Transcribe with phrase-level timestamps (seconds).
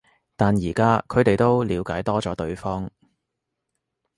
[0.35, 2.89] 但而家佢哋都了解多咗對方